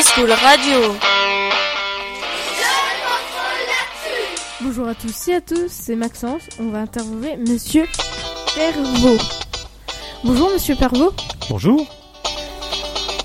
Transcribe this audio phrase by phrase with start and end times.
[0.00, 0.94] School Radio.
[4.62, 6.42] Bonjour à tous et à tous, c'est Maxence.
[6.58, 7.86] On va interviewer Monsieur
[8.54, 9.18] Pervot.
[10.24, 11.12] Bonjour Monsieur Pervot.
[11.50, 11.86] Bonjour.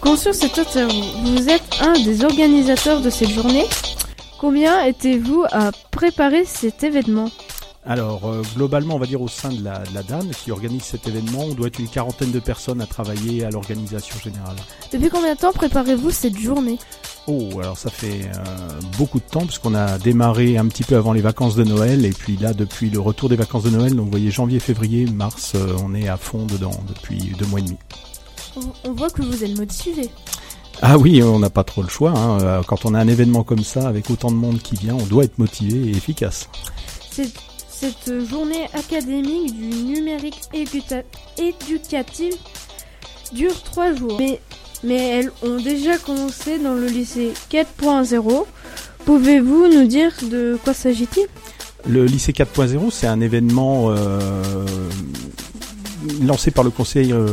[0.02, 3.66] Conscient cette interview, vous êtes un des organisateurs de cette journée?
[4.38, 7.30] Combien étiez-vous à préparer cet événement?
[7.88, 10.84] Alors, euh, globalement, on va dire au sein de la, de la DAN qui organise
[10.84, 14.58] cet événement, on doit être une quarantaine de personnes à travailler à l'organisation générale.
[14.92, 16.78] Depuis combien de temps préparez-vous cette journée?
[17.28, 21.14] Oh, alors ça fait euh, beaucoup de temps puisqu'on a démarré un petit peu avant
[21.14, 24.06] les vacances de Noël et puis là, depuis le retour des vacances de Noël, donc
[24.06, 27.64] vous voyez janvier, février, mars, euh, on est à fond dedans depuis deux mois et
[27.64, 27.78] demi.
[28.58, 30.10] On- On voit que vous êtes motivé.
[30.82, 32.12] Ah oui, on n'a pas trop le choix.
[32.16, 32.62] hein.
[32.68, 35.24] Quand on a un événement comme ça, avec autant de monde qui vient, on doit
[35.24, 36.50] être motivé et efficace.
[37.80, 41.04] Cette journée académique du numérique éduca-
[41.38, 42.34] éducatif
[43.34, 44.18] dure trois jours.
[44.20, 44.40] Mais,
[44.84, 48.46] mais elles ont déjà commencé dans le lycée 4.0.
[49.06, 51.28] Pouvez-vous nous dire de quoi s'agit-il?
[51.88, 54.66] Le lycée 4.0, c'est un événement euh,
[56.22, 57.28] lancé par le conseil euh,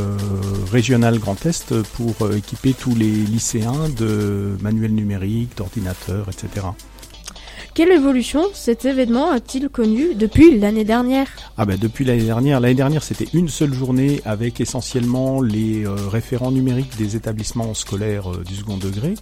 [0.71, 6.67] régional Grand Est pour euh, équiper tous les lycéens de manuels numériques, d'ordinateurs, etc.
[7.75, 11.27] Quelle évolution cet événement a-t-il connu depuis l'année dernière?
[11.57, 15.93] Ah ben depuis l'année dernière, l'année dernière c'était une seule journée avec essentiellement les euh,
[16.07, 19.15] référents numériques des établissements scolaires euh, du second degré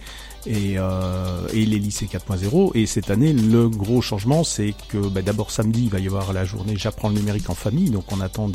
[0.46, 5.50] et, euh, les lycées 4.0 et cette année le gros changement c'est que ben, d'abord
[5.50, 8.48] samedi il va y avoir la journée j'apprends le numérique en famille donc on attend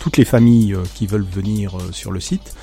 [0.00, 2.54] toutes les familles euh, qui veulent venir euh, sur le site.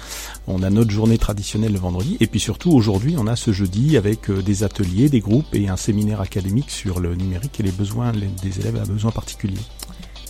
[0.47, 3.95] On a notre journée traditionnelle le vendredi et puis surtout aujourd'hui on a ce jeudi
[3.95, 7.71] avec euh, des ateliers, des groupes et un séminaire académique sur le numérique et les
[7.71, 9.55] besoins des élèves à besoins particuliers.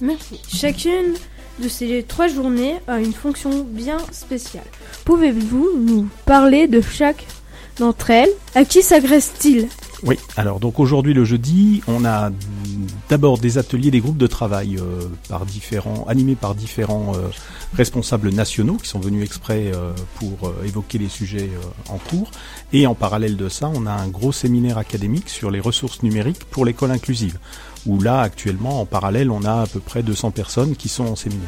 [0.02, 0.39] Merci.
[0.53, 1.15] Chacune
[1.59, 4.67] de ces trois journées a une fonction bien spéciale.
[5.05, 7.25] Pouvez-vous nous parler de chaque
[7.80, 9.67] d'entre elles À qui s'agresse-t-il
[10.03, 12.31] Oui, alors donc aujourd'hui le jeudi, on a
[13.09, 17.27] d'abord des ateliers, des groupes de travail euh, par différents, animés par différents euh,
[17.76, 21.49] responsables nationaux qui sont venus exprès euh, pour évoquer les sujets
[21.89, 22.32] en cours.
[22.73, 26.43] Et en parallèle de ça, on a un gros séminaire académique sur les ressources numériques
[26.45, 27.39] pour l'école inclusive.
[27.86, 31.16] Où là, actuellement, en parallèle, on a à peu près 200 personnes qui sont en
[31.16, 31.48] séminaire.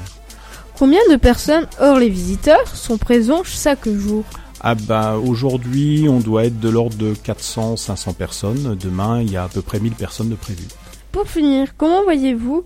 [0.78, 4.24] Combien de personnes, hors les visiteurs, sont présents chaque jour?
[4.62, 8.76] Ah bah aujourd'hui, on doit être de l'ordre de 400-500 personnes.
[8.76, 10.68] Demain, il y a à peu près 1000 personnes de prévues.
[11.14, 12.66] Pour finir, comment voyez-vous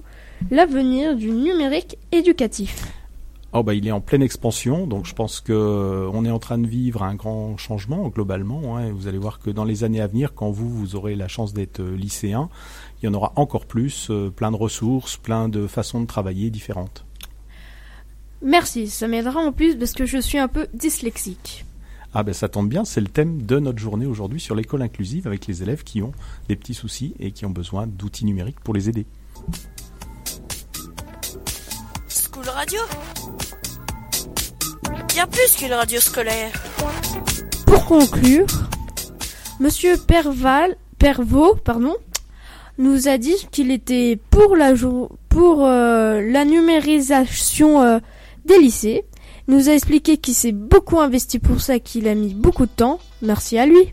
[0.49, 2.87] l'avenir du numérique éducatif?
[3.55, 6.57] Oh bah il est en pleine expansion, donc je pense que on est en train
[6.57, 8.77] de vivre un grand changement globalement.
[8.77, 11.27] hein, vous allez voir que dans les années à venir, quand vous vous aurez la
[11.27, 12.49] chance d'être euh, lycéen,
[13.01, 16.49] il y en aura encore plus, euh, plein de ressources, plein de façons de travailler
[16.49, 17.05] différentes.
[18.41, 21.63] Merci, ça m'aidera en plus parce que je suis un peu dyslexique.
[22.15, 25.25] Ah ben ça tombe bien, c'est le thème de notre journée aujourd'hui sur l'école inclusive
[25.25, 26.11] avec les élèves qui ont
[26.47, 29.07] des petits soucis et qui ont besoin d'outils numériques pour les aider.
[32.07, 32.79] School Radio?
[35.07, 36.51] Bien plus qu'une radio scolaire.
[37.65, 38.45] Pour conclure,
[39.59, 41.95] Monsieur Perval, Pervot, pardon,
[42.77, 44.73] nous a dit qu'il était pour la
[45.29, 47.99] pour euh, la numérisation euh,
[48.45, 49.03] des lycées.
[49.47, 52.71] Il Nous a expliqué qu'il s'est beaucoup investi pour ça, qu'il a mis beaucoup de
[52.71, 52.99] temps.
[53.21, 53.91] Merci à lui.